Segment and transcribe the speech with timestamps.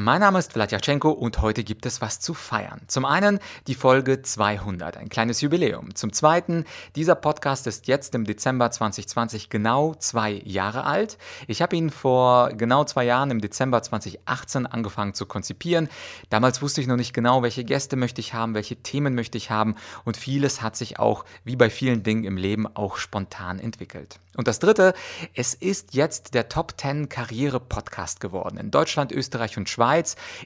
[0.00, 2.82] Mein Name ist Vladyachenko und heute gibt es was zu feiern.
[2.86, 5.92] Zum einen die Folge 200, ein kleines Jubiläum.
[5.96, 11.18] Zum zweiten, dieser Podcast ist jetzt im Dezember 2020 genau zwei Jahre alt.
[11.48, 15.88] Ich habe ihn vor genau zwei Jahren im Dezember 2018 angefangen zu konzipieren.
[16.30, 19.50] Damals wusste ich noch nicht genau, welche Gäste möchte ich haben, welche Themen möchte ich
[19.50, 24.20] haben und vieles hat sich auch, wie bei vielen Dingen im Leben, auch spontan entwickelt.
[24.38, 24.94] Und das dritte,
[25.34, 28.56] es ist jetzt der Top 10 Karriere Podcast geworden.
[28.56, 29.87] In Deutschland, Österreich und Schweiz,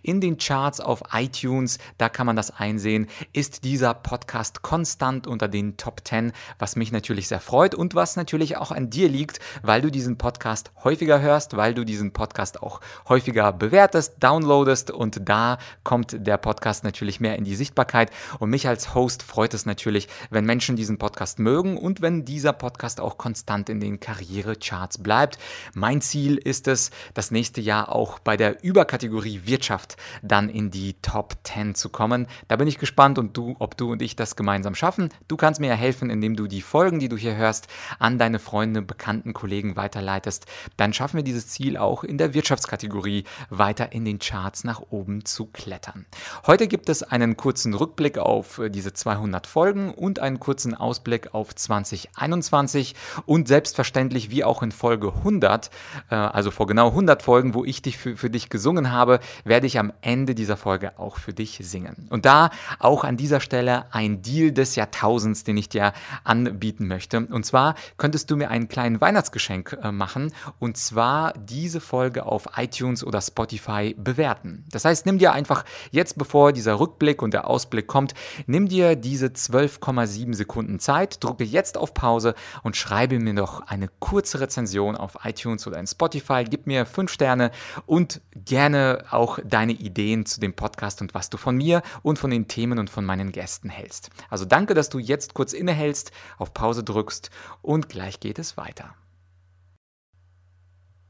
[0.02, 5.48] in den Charts auf iTunes, da kann man das einsehen, ist dieser Podcast konstant unter
[5.48, 9.40] den Top 10, was mich natürlich sehr freut und was natürlich auch an dir liegt,
[9.62, 15.28] weil du diesen Podcast häufiger hörst, weil du diesen Podcast auch häufiger bewertest, downloadest und
[15.28, 18.10] da kommt der Podcast natürlich mehr in die Sichtbarkeit.
[18.38, 22.52] Und mich als Host freut es natürlich, wenn Menschen diesen Podcast mögen und wenn dieser
[22.52, 25.38] Podcast auch konstant in den Karrierecharts bleibt.
[25.74, 30.94] Mein Ziel ist es, das nächste Jahr auch bei der Überkategorie Wirtschaft dann in die
[31.02, 32.26] Top 10 zu kommen.
[32.48, 35.10] Da bin ich gespannt und du, ob du und ich das gemeinsam schaffen.
[35.28, 37.66] Du kannst mir ja helfen, indem du die Folgen, die du hier hörst,
[37.98, 40.46] an deine Freunde, Bekannten, Kollegen weiterleitest.
[40.76, 45.24] Dann schaffen wir dieses Ziel auch in der Wirtschaftskategorie weiter in den Charts nach oben
[45.24, 46.06] zu klettern.
[46.46, 51.54] Heute gibt es einen kurzen Rückblick auf diese 200 Folgen und einen kurzen Ausblick auf
[51.54, 52.94] 2021
[53.26, 55.70] und selbst selbstverständlich wie auch in Folge 100,
[56.10, 59.11] äh, also vor genau 100 Folgen, wo ich dich für, für dich gesungen habe,
[59.44, 62.06] werde ich am Ende dieser Folge auch für dich singen.
[62.10, 65.92] Und da auch an dieser Stelle ein Deal des Jahrtausends, den ich dir
[66.24, 67.20] anbieten möchte.
[67.20, 72.46] Und zwar könntest du mir einen kleinen Weihnachtsgeschenk äh, machen und zwar diese Folge auf
[72.56, 74.64] iTunes oder Spotify bewerten.
[74.70, 78.14] Das heißt, nimm dir einfach jetzt, bevor dieser Rückblick und der Ausblick kommt,
[78.46, 83.88] nimm dir diese 12,7 Sekunden Zeit, drücke jetzt auf Pause und schreibe mir doch eine
[83.98, 86.44] kurze Rezension auf iTunes oder in Spotify.
[86.48, 87.50] Gib mir fünf Sterne
[87.86, 92.30] und gerne auch deine Ideen zu dem Podcast und was du von mir und von
[92.30, 94.10] den Themen und von meinen Gästen hältst.
[94.28, 97.30] Also danke, dass du jetzt kurz innehältst, auf Pause drückst
[97.62, 98.94] und gleich geht es weiter.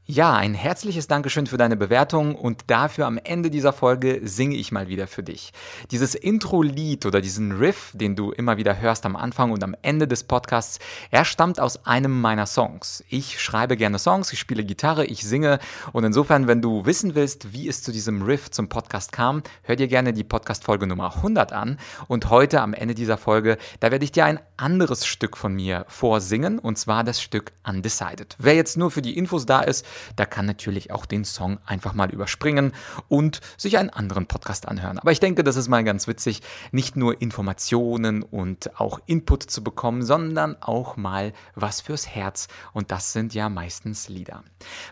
[0.05, 4.73] Ja, ein herzliches Dankeschön für deine Bewertung und dafür am Ende dieser Folge singe ich
[4.73, 5.53] mal wieder für dich.
[5.91, 10.05] Dieses Intro-Lied oder diesen Riff, den du immer wieder hörst am Anfang und am Ende
[10.05, 13.01] des Podcasts, er stammt aus einem meiner Songs.
[13.07, 15.59] Ich schreibe gerne Songs, ich spiele Gitarre, ich singe
[15.93, 19.77] und insofern, wenn du wissen willst, wie es zu diesem Riff zum Podcast kam, hör
[19.77, 24.03] dir gerne die Podcast-Folge Nummer 100 an und heute am Ende dieser Folge, da werde
[24.03, 28.35] ich dir ein anderes Stück von mir vorsingen und zwar das Stück Undecided.
[28.37, 29.85] Wer jetzt nur für die Infos da ist,
[30.17, 32.73] der kann natürlich auch den Song einfach mal überspringen
[33.07, 34.99] und sich einen anderen Podcast anhören.
[34.99, 39.63] Aber ich denke, das ist mal ganz witzig, nicht nur Informationen und auch Input zu
[39.63, 42.47] bekommen, sondern auch mal was fürs Herz.
[42.73, 44.43] Und das sind ja meistens Lieder.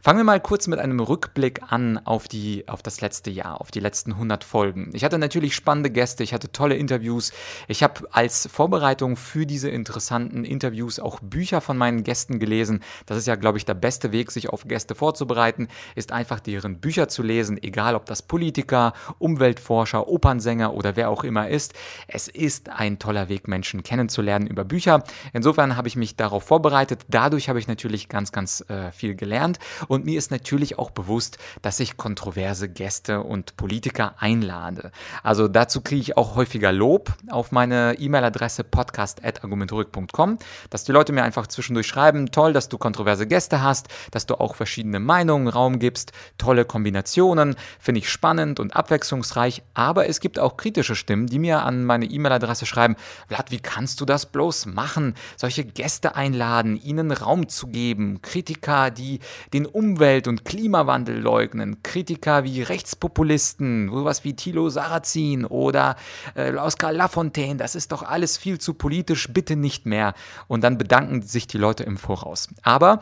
[0.01, 3.71] Fangen wir mal kurz mit einem Rückblick an auf, die, auf das letzte Jahr, auf
[3.71, 4.91] die letzten 100 Folgen.
[4.93, 7.31] Ich hatte natürlich spannende Gäste, ich hatte tolle Interviews.
[7.67, 12.81] Ich habe als Vorbereitung für diese interessanten Interviews auch Bücher von meinen Gästen gelesen.
[13.05, 16.79] Das ist ja, glaube ich, der beste Weg, sich auf Gäste vorzubereiten, ist einfach deren
[16.79, 21.73] Bücher zu lesen, egal ob das Politiker, Umweltforscher, Opernsänger oder wer auch immer ist.
[22.07, 25.03] Es ist ein toller Weg, Menschen kennenzulernen über Bücher.
[25.33, 27.01] Insofern habe ich mich darauf vorbereitet.
[27.09, 29.59] Dadurch habe ich natürlich ganz, ganz äh, viel gelernt.
[29.87, 34.91] Und mir ist natürlich auch bewusst, dass ich kontroverse Gäste und Politiker einlade.
[35.23, 40.37] Also dazu kriege ich auch häufiger Lob auf meine E-Mail-Adresse podcast.argumentorik.com,
[40.69, 44.35] dass die Leute mir einfach zwischendurch schreiben, toll, dass du kontroverse Gäste hast, dass du
[44.35, 50.39] auch verschiedene Meinungen Raum gibst, tolle Kombinationen, finde ich spannend und abwechslungsreich, aber es gibt
[50.39, 52.95] auch kritische Stimmen, die mir an meine E-Mail-Adresse schreiben,
[53.27, 58.91] Vlad, wie kannst du das bloß machen, solche Gäste einladen, ihnen Raum zu geben, Kritiker,
[58.91, 59.19] die
[59.53, 65.95] den Umwelt- und Klimawandel leugnen, Kritiker wie Rechtspopulisten, sowas wie Thilo Sarrazin oder
[66.35, 70.13] äh, Oskar Lafontaine, das ist doch alles viel zu politisch, bitte nicht mehr.
[70.47, 72.49] Und dann bedanken sich die Leute im Voraus.
[72.61, 72.99] Aber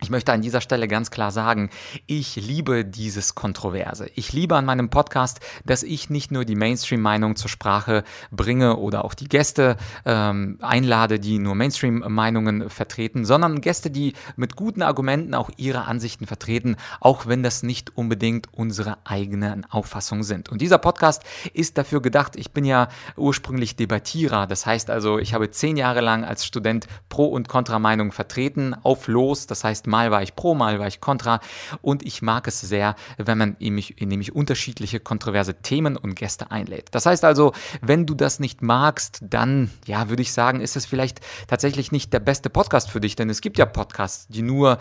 [0.00, 1.70] ich möchte an dieser Stelle ganz klar sagen,
[2.06, 4.08] ich liebe dieses Kontroverse.
[4.14, 9.04] Ich liebe an meinem Podcast, dass ich nicht nur die Mainstream-Meinung zur Sprache bringe oder
[9.04, 15.34] auch die Gäste ähm, einlade, die nur Mainstream-Meinungen vertreten, sondern Gäste, die mit guten Argumenten
[15.34, 20.48] auch ihre Ansichten vertreten, auch wenn das nicht unbedingt unsere eigenen Auffassungen sind.
[20.48, 21.24] Und dieser Podcast
[21.54, 26.02] ist dafür gedacht, ich bin ja ursprünglich Debattierer, das heißt also, ich habe zehn Jahre
[26.02, 30.54] lang als Student Pro- und Kontra-Meinung vertreten, auf Los, das heißt Mal war ich pro,
[30.54, 31.40] mal war ich kontra.
[31.82, 36.88] Und ich mag es sehr, wenn man nämlich, unterschiedliche kontroverse Themen und Gäste einlädt.
[36.92, 40.86] Das heißt also, wenn du das nicht magst, dann, ja, würde ich sagen, ist es
[40.86, 44.78] vielleicht tatsächlich nicht der beste Podcast für dich, denn es gibt ja Podcasts, die nur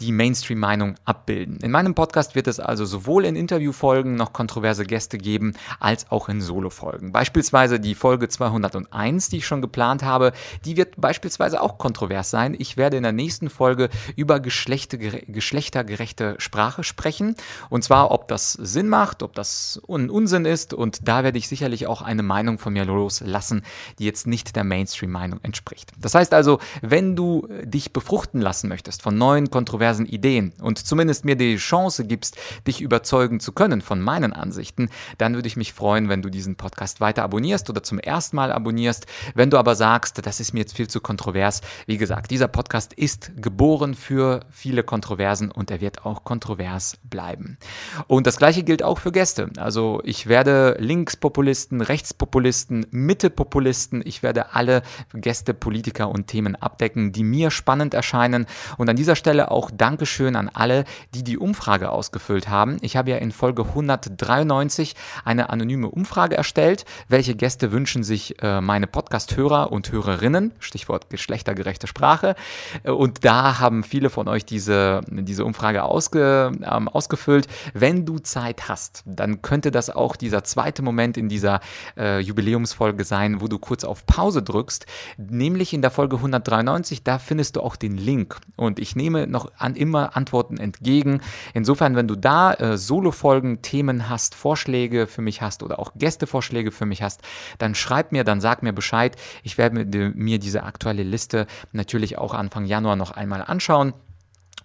[0.00, 1.58] die Mainstream-Meinung abbilden.
[1.60, 6.28] In meinem Podcast wird es also sowohl in Interviewfolgen noch kontroverse Gäste geben, als auch
[6.28, 7.12] in Solo-Folgen.
[7.12, 10.32] Beispielsweise die Folge 201, die ich schon geplant habe,
[10.64, 12.56] die wird beispielsweise auch kontrovers sein.
[12.58, 17.36] Ich werde in der nächsten Folge über geschlechtergerechte Sprache sprechen.
[17.68, 20.72] Und zwar, ob das Sinn macht, ob das un Unsinn ist.
[20.72, 23.62] Und da werde ich sicherlich auch eine Meinung von mir loslassen,
[23.98, 25.92] die jetzt nicht der Mainstream-Meinung entspricht.
[25.98, 31.24] Das heißt also, wenn du dich befruchten lassen möchtest von neuen kontroversen Ideen und zumindest
[31.24, 34.88] mir die Chance gibst, dich überzeugen zu können von meinen Ansichten,
[35.18, 38.52] dann würde ich mich freuen, wenn du diesen Podcast weiter abonnierst oder zum ersten Mal
[38.52, 39.06] abonnierst.
[39.34, 42.92] Wenn du aber sagst, das ist mir jetzt viel zu kontrovers, wie gesagt, dieser Podcast
[42.92, 47.58] ist geboren für viele Kontroversen und er wird auch kontrovers bleiben.
[48.06, 49.50] Und das gleiche gilt auch für Gäste.
[49.58, 54.82] Also ich werde Linkspopulisten, Rechtspopulisten, Mittepopulisten, ich werde alle
[55.14, 58.46] Gäste, Politiker und Themen abdecken, die mir spannend erscheinen.
[58.78, 60.84] Und an dieser Stelle auch Dankeschön an alle,
[61.14, 62.76] die die Umfrage ausgefüllt haben.
[62.80, 64.94] Ich habe ja in Folge 193
[65.24, 66.84] eine anonyme Umfrage erstellt.
[67.08, 70.52] Welche Gäste wünschen sich äh, meine Podcast-Hörer und Hörerinnen?
[70.58, 72.34] Stichwort geschlechtergerechte Sprache.
[72.82, 77.46] Äh, und da haben viele von euch diese, diese Umfrage ausge, ähm, ausgefüllt.
[77.74, 81.60] Wenn du Zeit hast, dann könnte das auch dieser zweite Moment in dieser
[81.96, 84.86] äh, Jubiläumsfolge sein, wo du kurz auf Pause drückst.
[85.16, 88.38] Nämlich in der Folge 193, da findest du auch den Link.
[88.56, 91.20] Und ich nehme noch an immer Antworten entgegen.
[91.54, 96.72] Insofern, wenn du da äh, Solo-Folgen, Themen hast, Vorschläge für mich hast oder auch Gästevorschläge
[96.72, 97.20] für mich hast,
[97.58, 99.14] dann schreib mir, dann sag mir Bescheid.
[99.44, 103.92] Ich werde mir diese aktuelle Liste natürlich auch Anfang Januar noch einmal anschauen.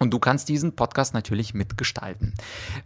[0.02, 2.34] Und du kannst diesen Podcast natürlich mitgestalten.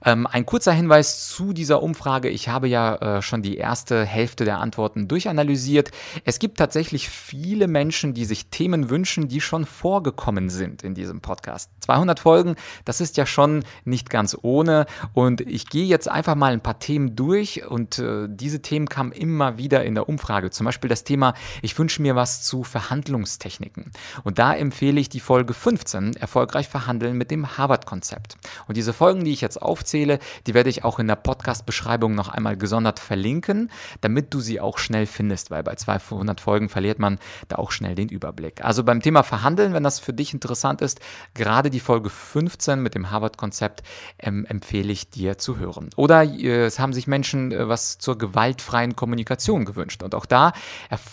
[0.05, 2.29] Ähm, ein kurzer Hinweis zu dieser Umfrage.
[2.29, 5.93] Ich habe ja äh, schon die erste Hälfte der Antworten durchanalysiert.
[6.27, 11.23] Es gibt tatsächlich viele Menschen, die sich Themen wünschen, die schon vorgekommen sind in diesem
[11.23, 11.71] Podcast.
[11.81, 12.55] 200 Folgen,
[12.85, 14.85] das ist ja schon nicht ganz ohne.
[15.15, 19.13] Und ich gehe jetzt einfach mal ein paar Themen durch und äh, diese Themen kamen
[19.13, 20.51] immer wieder in der Umfrage.
[20.51, 21.33] Zum Beispiel das Thema,
[21.63, 23.91] ich wünsche mir was zu Verhandlungstechniken.
[24.23, 28.37] Und da empfehle ich die Folge 15, erfolgreich verhandeln Handeln mit dem Harvard-Konzept.
[28.67, 32.29] Und diese Folgen, die ich jetzt aufzähle, die werde ich auch in der Podcast-Beschreibung noch
[32.29, 33.71] einmal gesondert verlinken,
[34.01, 37.19] damit du sie auch schnell findest, weil bei 200 Folgen verliert man
[37.49, 38.65] da auch schnell den Überblick.
[38.65, 41.01] Also beim Thema Verhandeln, wenn das für dich interessant ist,
[41.35, 43.83] gerade die Folge 15 mit dem Harvard-Konzept
[44.19, 45.91] ähm, empfehle ich dir zu hören.
[45.97, 50.03] Oder äh, es haben sich Menschen äh, was zur gewaltfreien Kommunikation gewünscht.
[50.03, 50.53] Und auch da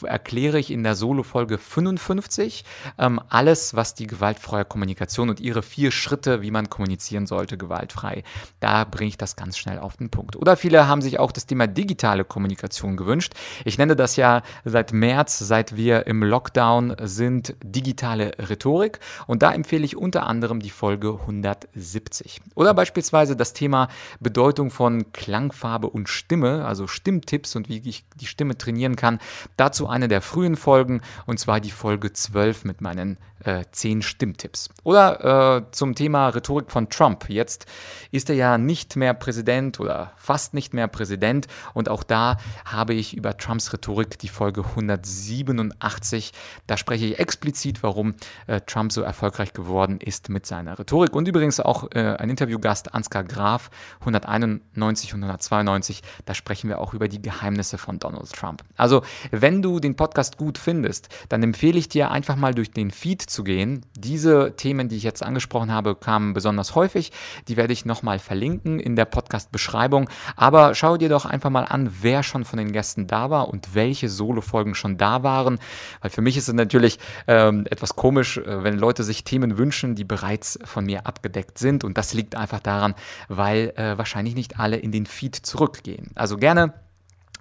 [0.04, 2.66] erkläre ich in der Solo-Folge 55
[2.98, 8.24] ähm, alles, was die gewaltfreie Kommunikation und ihre vier Schritte, wie man kommunizieren sollte, gewaltfrei.
[8.60, 10.36] Da bringe ich das ganz schnell auf den Punkt.
[10.36, 13.34] Oder viele haben sich auch das Thema digitale Kommunikation gewünscht.
[13.66, 19.00] Ich nenne das ja seit März, seit wir im Lockdown sind, digitale Rhetorik.
[19.26, 22.42] Und da empfehle ich unter anderem die Folge 170.
[22.54, 23.88] Oder beispielsweise das Thema
[24.20, 29.18] Bedeutung von Klangfarbe und Stimme, also Stimmtipps und wie ich die Stimme trainieren kann.
[29.58, 34.70] Dazu eine der frühen Folgen und zwar die Folge 12 mit meinen äh, 10 Stimmtipps.
[34.84, 37.30] Oder äh, zum Thema Rhetorik von Trump.
[37.30, 37.66] Jetzt
[38.12, 42.94] ist er ja nicht mehr Präsident oder fast nicht mehr Präsident und auch da habe
[42.94, 46.32] ich über Trumps Rhetorik die Folge 187.
[46.68, 48.16] Da spreche ich explizit, warum
[48.48, 52.94] äh, Trump so erfolgreich geworden ist mit seiner Rhetorik und übrigens auch äh, ein Interviewgast
[52.94, 53.70] Ansgar Graf
[54.02, 56.02] 191 und 192.
[56.26, 58.64] Da sprechen wir auch über die Geheimnisse von Donald Trump.
[58.78, 62.92] Also wenn du den Podcast gut findest, dann empfehle ich dir einfach mal durch den
[62.92, 63.86] Feed zu gehen.
[63.98, 67.12] Diese Themen, die ich jetzt angesprochen angesprochen habe, kamen besonders häufig.
[67.48, 70.10] Die werde ich nochmal verlinken in der Podcast-Beschreibung.
[70.36, 73.76] Aber schau dir doch einfach mal an, wer schon von den Gästen da war und
[73.76, 75.60] welche Solo-Folgen schon da waren.
[76.02, 79.96] Weil für mich ist es natürlich ähm, etwas komisch, äh, wenn Leute sich Themen wünschen,
[79.96, 81.84] die bereits von mir abgedeckt sind.
[81.84, 82.96] Und das liegt einfach daran,
[83.28, 86.12] weil äh, wahrscheinlich nicht alle in den Feed zurückgehen.
[86.16, 86.74] Also gerne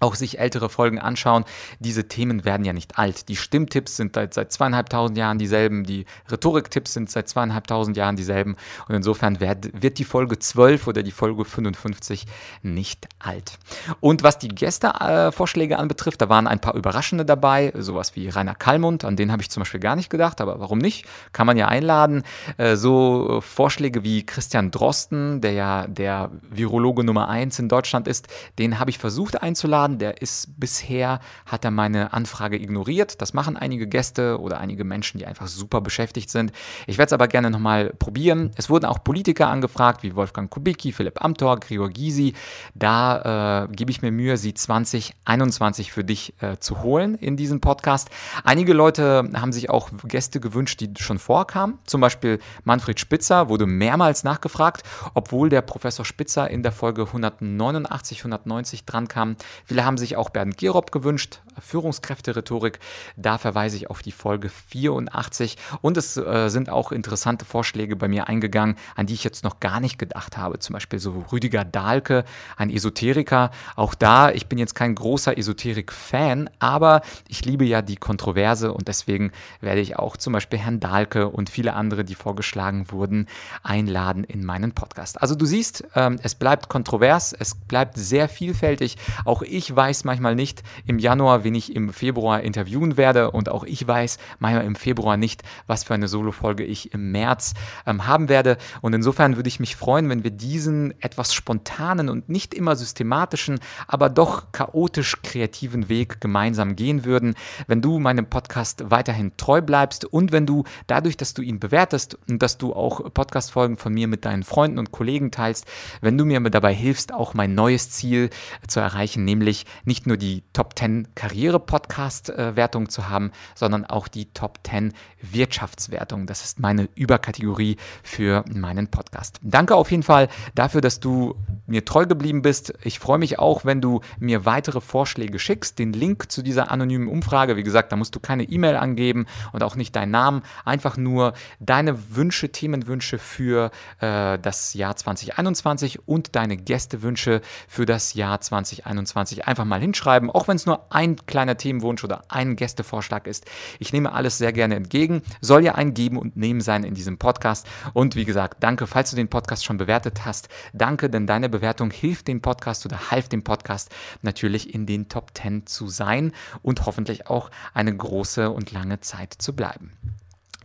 [0.03, 1.45] auch sich ältere Folgen anschauen.
[1.79, 3.29] Diese Themen werden ja nicht alt.
[3.29, 8.57] Die Stimmtipps sind seit, seit zweieinhalbtausend Jahren dieselben, die Rhetoriktipps sind seit zweieinhalbtausend Jahren dieselben
[8.89, 12.27] und insofern wird, wird die Folge 12 oder die Folge 55
[12.63, 13.59] nicht alt.
[14.01, 18.55] Und was die Gästevorschläge äh, anbetrifft, da waren ein paar Überraschende dabei, sowas wie Rainer
[18.55, 21.07] Kallmund, an den habe ich zum Beispiel gar nicht gedacht, aber warum nicht?
[21.33, 22.25] Kann man ja einladen.
[22.57, 28.29] Äh, so Vorschläge wie Christian Drosten, der ja der Virologe Nummer 1 in Deutschland ist,
[28.59, 29.99] den habe ich versucht einzuladen einzuladen.
[29.99, 33.21] Der ist bisher, hat er meine Anfrage ignoriert.
[33.21, 36.53] Das machen einige Gäste oder einige Menschen, die einfach super beschäftigt sind.
[36.87, 38.51] Ich werde es aber gerne nochmal probieren.
[38.57, 42.35] Es wurden auch Politiker angefragt, wie Wolfgang Kubicki, Philipp Amthor, Gregor Gysi.
[42.75, 47.61] Da äh, gebe ich mir Mühe, sie 2021 für dich äh, zu holen in diesem
[47.61, 48.11] Podcast.
[48.45, 51.79] Einige Leute haben sich auch Gäste gewünscht, die schon vorkamen.
[51.87, 54.83] Zum Beispiel Manfred Spitzer wurde mehrmals nachgefragt,
[55.15, 59.37] obwohl der Professor Spitzer in der Folge 189, 190 dran kam.
[59.83, 62.79] Viele haben sich auch Bernd Gerob gewünscht, Führungskräfte-Rhetorik.
[63.17, 65.57] Da verweise ich auf die Folge 84.
[65.81, 69.59] Und es äh, sind auch interessante Vorschläge bei mir eingegangen, an die ich jetzt noch
[69.59, 70.61] gar nicht gedacht habe.
[70.61, 72.25] Zum Beispiel so Rüdiger Dahlke,
[72.57, 73.51] ein Esoteriker.
[73.75, 78.87] Auch da, ich bin jetzt kein großer Esoterik-Fan, aber ich liebe ja die Kontroverse und
[78.87, 83.27] deswegen werde ich auch zum Beispiel Herrn Dahlke und viele andere, die vorgeschlagen wurden,
[83.65, 85.21] einladen in meinen Podcast.
[85.21, 88.97] Also du siehst, ähm, es bleibt kontrovers, es bleibt sehr vielfältig.
[89.25, 93.65] Auch ich weiß manchmal nicht im Januar, wen ich im Februar interviewen werde und auch
[93.65, 97.55] ich weiß manchmal im Februar nicht, was für eine Solo-Folge ich im März
[97.87, 98.57] ähm, haben werde.
[98.81, 103.61] Und insofern würde ich mich freuen, wenn wir diesen etwas spontanen und nicht immer systematischen,
[103.87, 107.35] aber doch chaotisch kreativen Weg gemeinsam gehen würden.
[107.67, 112.19] Wenn du meinem Podcast weiterhin treu bleibst und wenn du dadurch, dass du ihn bewertest
[112.29, 115.67] und dass du auch Podcast-Folgen von mir mit deinen Freunden und Kollegen teilst,
[116.01, 118.31] wenn du mir dabei hilfst, auch mein neues Ziel
[118.67, 119.52] zu erreichen, nämlich
[119.85, 126.27] nicht nur die Top 10 Karriere-Podcast-Wertung zu haben, sondern auch die Top 10 Wirtschaftswertung.
[126.27, 129.39] Das ist meine Überkategorie für meinen Podcast.
[129.43, 131.35] Danke auf jeden Fall dafür, dass du
[131.67, 132.75] mir treu geblieben bist.
[132.83, 135.79] Ich freue mich auch, wenn du mir weitere Vorschläge schickst.
[135.79, 139.63] Den Link zu dieser anonymen Umfrage, wie gesagt, da musst du keine E-Mail angeben und
[139.63, 140.43] auch nicht deinen Namen.
[140.65, 148.15] Einfach nur deine Wünsche, Themenwünsche für äh, das Jahr 2021 und deine Gästewünsche für das
[148.15, 153.27] Jahr 2021 einfach mal hinschreiben, auch wenn es nur ein kleiner Themenwunsch oder ein Gästevorschlag
[153.27, 153.47] ist.
[153.79, 155.23] Ich nehme alles sehr gerne entgegen.
[155.41, 157.67] Soll ja ein Geben und Nehmen sein in diesem Podcast.
[157.93, 160.49] Und wie gesagt, danke, falls du den Podcast schon bewertet hast.
[160.73, 163.91] Danke, denn deine Bewertung hilft dem Podcast oder half dem Podcast
[164.23, 166.33] natürlich in den Top 10 zu sein
[166.63, 169.93] und hoffentlich auch eine große und lange Zeit zu bleiben.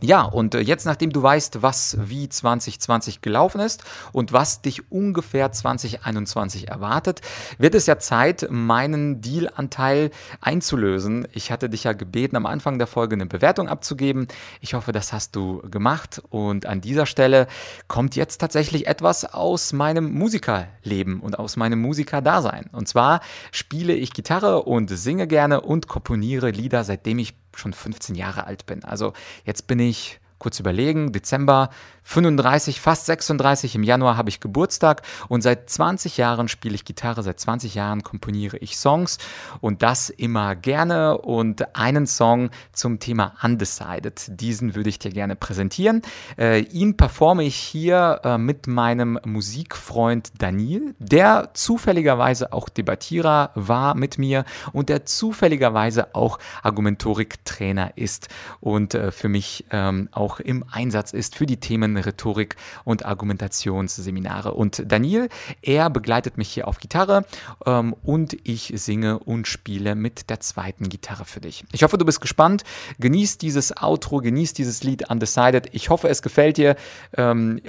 [0.00, 4.92] Ja, und äh, jetzt, nachdem du weißt, was wie 2020 gelaufen ist und was dich
[4.92, 7.20] ungefähr 2021 erwartet,
[7.58, 11.26] wird es ja Zeit, meinen Dealanteil einzulösen.
[11.32, 14.28] Ich hatte dich ja gebeten, am Anfang der Folge eine Bewertung abzugeben.
[14.60, 16.22] Ich hoffe, das hast du gemacht.
[16.30, 17.48] Und an dieser Stelle
[17.88, 22.66] kommt jetzt tatsächlich etwas aus meinem Musikerleben und aus meinem Musikerdasein.
[22.70, 28.14] Und zwar spiele ich Gitarre und singe gerne und komponiere Lieder, seitdem ich schon 15
[28.14, 28.84] Jahre alt bin.
[28.84, 29.12] Also
[29.44, 31.70] jetzt bin ich kurz überlegen, Dezember
[32.08, 33.74] 35, fast 36.
[33.74, 38.02] Im Januar habe ich Geburtstag und seit 20 Jahren spiele ich Gitarre, seit 20 Jahren
[38.02, 39.18] komponiere ich Songs
[39.60, 41.18] und das immer gerne.
[41.18, 46.02] Und einen Song zum Thema Undecided, diesen würde ich dir gerne präsentieren.
[46.38, 53.94] Äh, ihn performe ich hier äh, mit meinem Musikfreund Daniel, der zufälligerweise auch Debattierer war
[53.94, 58.28] mit mir und der zufälligerweise auch Argumentorik-Trainer ist
[58.60, 64.52] und äh, für mich ähm, auch im Einsatz ist für die Themen Rhetorik und Argumentationsseminare.
[64.52, 65.28] Und Daniel,
[65.62, 67.24] er begleitet mich hier auf Gitarre
[67.66, 71.64] ähm, und ich singe und spiele mit der zweiten Gitarre für dich.
[71.72, 72.64] Ich hoffe, du bist gespannt.
[72.98, 75.68] Genieß dieses Outro, genieß dieses Lied Undecided.
[75.72, 76.76] Ich hoffe, es gefällt dir.
[77.16, 77.60] Ähm,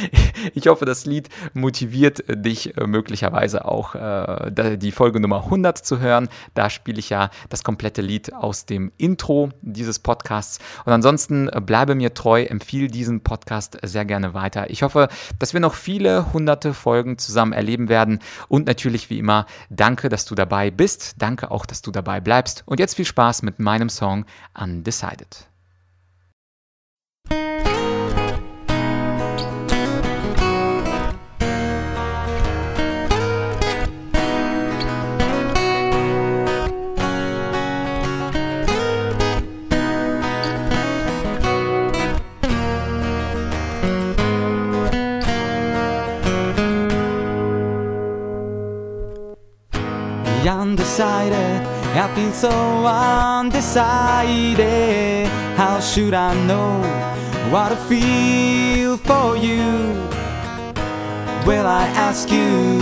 [0.54, 6.00] ich hoffe, das Lied motiviert dich äh, möglicherweise auch äh, die Folge Nummer 100 zu
[6.00, 6.28] hören.
[6.54, 10.58] Da spiele ich ja das komplette Lied aus dem Intro dieses Podcasts.
[10.84, 14.70] Und ansonsten äh, bleibe mir treu, empfehle diesen Podcast sehr gerne weiter.
[14.70, 18.20] Ich hoffe, dass wir noch viele hunderte Folgen zusammen erleben werden.
[18.48, 21.16] Und natürlich wie immer, danke, dass du dabei bist.
[21.18, 22.62] Danke auch, dass du dabei bleibst.
[22.66, 24.24] Und jetzt viel Spaß mit meinem Song
[24.58, 25.48] undecided.
[52.40, 54.06] So undecided.
[55.56, 56.78] How should I know
[57.50, 59.92] what I feel for you?
[61.44, 62.78] Will I ask you?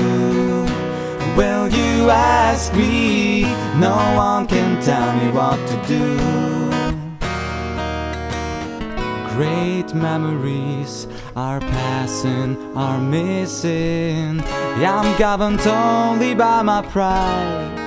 [1.38, 3.44] Will you ask me?
[3.80, 6.18] No one can tell me what to do.
[9.34, 14.42] Great memories are passing, are missing.
[14.80, 17.85] Yeah, I'm governed only by my pride.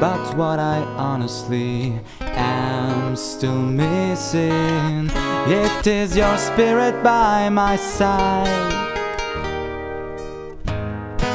[0.00, 5.10] But what I honestly am still missing,
[5.46, 8.48] it is your spirit by my side.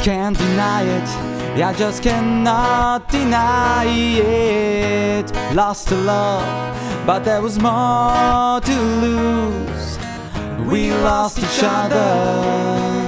[0.02, 5.32] Can't deny it, I just cannot deny it.
[5.54, 10.00] Lost to love, but there was more to lose.
[10.68, 13.05] We lost each other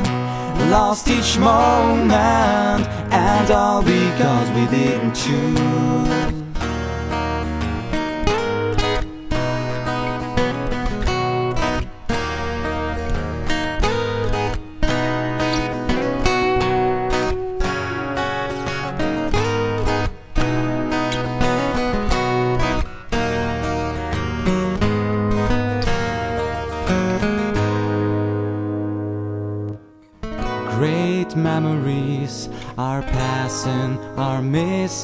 [0.70, 6.37] lost each moment, and all because we didn't choose.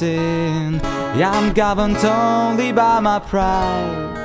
[0.03, 0.81] Missing.
[1.17, 4.19] Yeah, I'm governed only by my pride.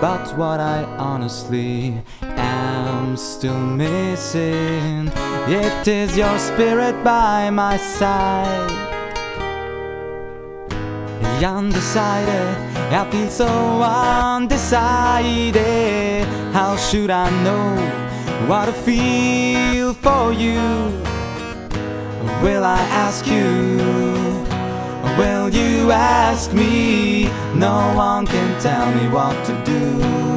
[0.00, 5.12] But what I honestly am still missing,
[5.46, 8.78] it is your spirit by my side.
[11.42, 12.56] Undecided,
[12.92, 13.46] I feel so
[13.82, 15.56] undecided.
[16.52, 17.76] How should I know?
[18.46, 21.10] what I feel for you.
[22.42, 23.76] Will I ask you?
[25.18, 27.24] Will you ask me?
[27.54, 30.29] No one can tell me what to do.